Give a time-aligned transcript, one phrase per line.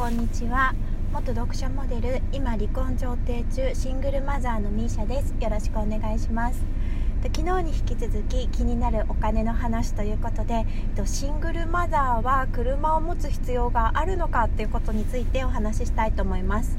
[0.00, 0.74] こんにちは。
[1.12, 5.34] 元読者モデル今離婚調停中シングルマザーのミーシャです。
[5.38, 6.62] よろしくお願いします。
[7.22, 10.64] 昨日に引き続き気になるお金の話ということで
[11.04, 16.78] シングルマザーは車を持つ必要があるのかということについてお話ししたいと思います。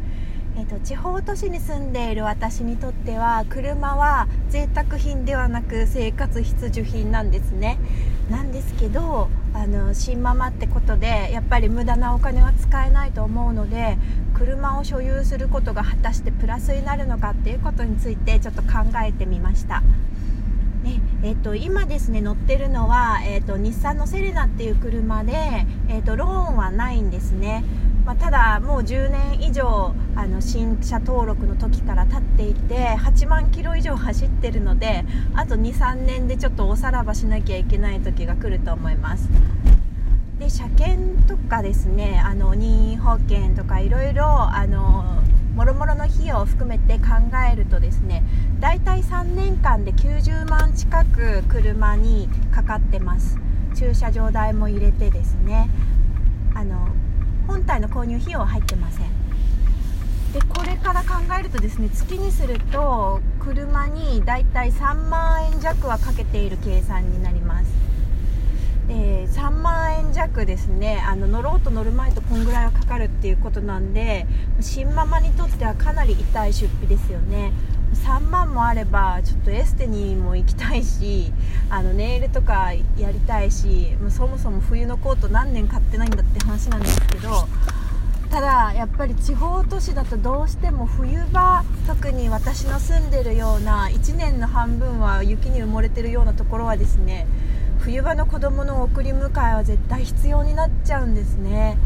[0.58, 7.78] えーと、地方都市に住んでいる私にとっては車は贅沢品ではなく生活必需品なんですね。
[8.32, 13.98] なんですけどあの新ママってことでやっぱり無駄なお金は使えないと思うので
[14.34, 18.70] 車を所有することが果たしてプラスになるのかっていうことについてちょっと考
[19.06, 19.82] えてみました。
[20.84, 25.34] ねえーと、今ですね乗ってるのは、えーと、日産のセレナっていう車で、
[25.90, 27.64] えーとローンはないんですね
[28.06, 39.30] まあ、ただもう10年以上あの新車登録の時から経っていて8万キロ以上走ってるのであと23年でちょっとおさらばしなきゃいけない時が来ると思います。
[40.40, 45.22] で車検とかですねあの任意保険とかいろいろあの
[45.56, 47.06] もろもろの費用を含めて考
[47.52, 48.24] えるとですね
[48.60, 53.38] だいたい3年間で90万近く車にかかってます。
[53.76, 55.70] 駐車場代も入れてですね
[56.56, 56.90] あの
[57.48, 59.08] 本体の購入費用は入ってません。
[60.34, 67.72] でこれから考えるとですね月にすると車にだいたい3万円弱はかけている計算になります。
[68.88, 74.26] で3万円弱ですねあの乗ろうと乗る前とこんぐらいはかかるっていうことなんで
[74.60, 77.52] 新ママにとってはかなり痛い出費ですよね。
[78.06, 81.34] 3万もあればちょっとエステにも行きたいし
[81.74, 87.48] あのネイルとかやりたいしもうそもそも冬のコート何年買ってないんだって話なんですけど
[88.30, 97.26] ただやっぱり地方都市だとどうしても冬場特に私の住んでるような1年の半分は雪に埋もれてるようなところはですね
[97.80, 101.78] 冬場の子供の送り迎えは絶対必要になっちゃうんですね。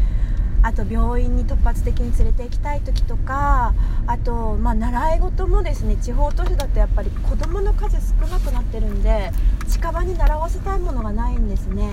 [0.62, 3.72] あと病院に突発的に連れて行きたい時とか
[4.08, 9.30] あと、まあ、習い事もですね地方都市だとやっぱり子どもの数少なくなってるんで
[9.68, 11.90] 近場に習わせたいものがないんですね。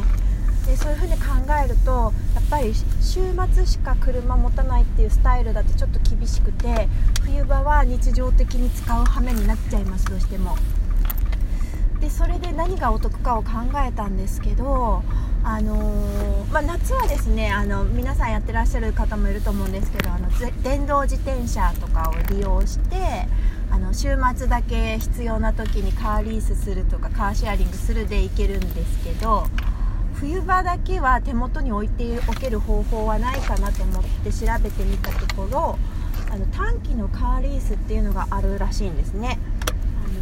[0.65, 1.25] でそういうふうに考
[1.61, 3.19] えるとやっぱり週
[3.53, 6.87] 末しか車持たないっていうスタイルだとちょっと厳しくて
[7.21, 10.55] 冬場は日常的に使う羽目になっちゃいますどうしても。
[11.99, 13.49] でそれで何がお得かを考
[13.87, 15.03] えたんですけど
[15.41, 20.27] あのー、まあ、夏はですねあの皆さんやってらっしゃる方もいると思うんですけどあの
[20.63, 23.27] 電動自転車とかを利用して
[23.73, 29.47] あの週末だけ必要な時にカーリースするとかカーシェアリングするで行けるんですけど
[30.13, 35.79] 冬場だけは手元に置いておける方法はないかなと思って調べてみたところ
[36.29, 39.39] あの短期のカーリースっていうのがあるらしいんですね。
[39.97, 40.13] あの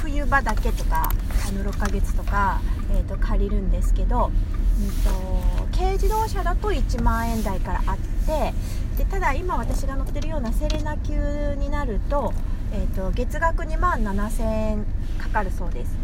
[0.00, 1.12] 冬場だけとか
[1.46, 2.62] あの6ヶ月とか
[2.94, 7.96] えーと、借りるんですけど、うんと、軽自動車だと1万円台からあっ
[8.26, 8.54] て
[8.96, 12.32] でただ今私が乗ってるようなセレナ級になると,、
[12.76, 14.86] えーと、月額2万7000円
[15.16, 15.96] かかるそうです。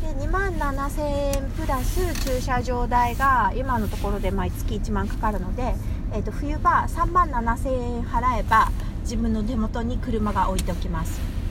[0.00, 1.02] で2万7000
[1.36, 5.74] 円プラス駐車場代が今のところで毎月1万かかるので、
[6.12, 11.41] えー、と冬場3万7000円払えば自分の手元に車が置いておきます。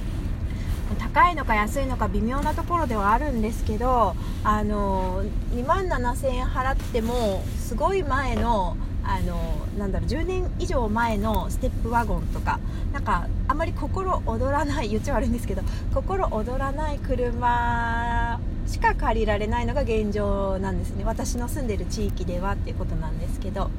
[0.95, 12.59] 高いのか安いのか微妙なところではあるんですけどあの2万7000円払ってもすごい前のあのなんだろう10年以上前のステップワゴンとか
[12.93, 15.63] なんかあまり心躍らない言っちゃ悪いんですけど
[15.93, 21.03] 心躍らない車しか借りられないのが現状なんですね。
[21.03, 23.69] 私の住んでる地域ではっていうことなんですけど。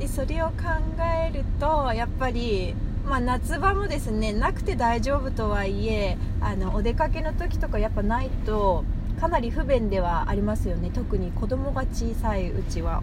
[0.00, 0.54] でそれを考
[0.98, 2.74] えるとやっぱり
[3.10, 8.84] まあ、夏場もですねなくて大丈夫とはいえあのお出かけの時とかやっぱないと
[9.20, 10.90] かなり不便ではありますよね。
[10.94, 13.02] 特に子供が小さいうちは。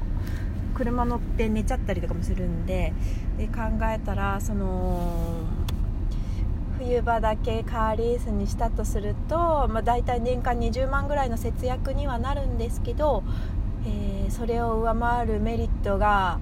[0.75, 2.93] 車乗って寝ちゃったりとかもするんで。
[3.37, 5.43] で考えたらその
[6.79, 13.23] 冬場だけカーリースにしたとすると、まあ、大体年間20万ぐらいの節約にはなるんですけど、
[13.85, 16.39] えー、それを上回るメリットが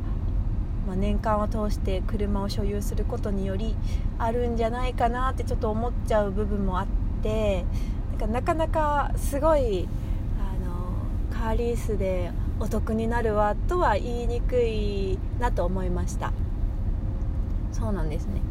[0.88, 3.76] まあ、年間を通して車を所有することにより
[4.20, 6.88] あるんじゃないかなってちょっと思っちゃう部分もあっ
[7.24, 7.66] て
[8.12, 9.88] なんかなかなかすごい
[10.40, 16.32] あのカーリースでお得になるわとは言いにくいなと思いました。
[17.72, 18.42] そうなんですね。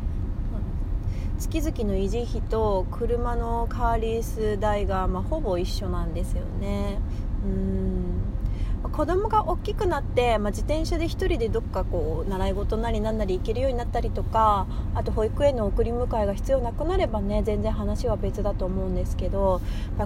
[1.38, 6.98] 月々の維持費と車のカーリース代が、まあ、ほぼ一緒なんですよね。
[7.44, 8.04] うん
[8.92, 19.60] 子供が大きくなって、まあ、自転車で1人でどっかこう習い事なりなんなり行けるようになったりとかあと保育園の送り迎えが必要なくなればね全然話は別だと思うんですけど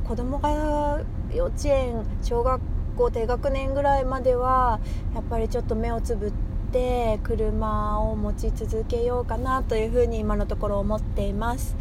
[0.05, 1.03] 子供が
[1.35, 2.63] 幼稚園小学
[2.97, 4.81] 校低学年ぐらいまでは
[5.15, 6.33] やっぱりちょっと目をつぶっ
[6.73, 11.77] て車を持ち続けようかなというふうに今のところ思っています。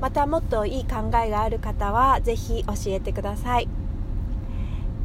[0.00, 3.68] またもっといい考えがある方はぜひ教えてください。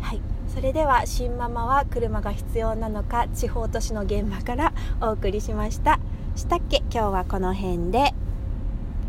[0.01, 0.30] はい。
[0.53, 5.97] それでは新ママは車が必要なのか地方都市の現場からお送りしました。
[6.35, 6.83] したっけ？
[6.91, 8.13] 今日はこの辺で。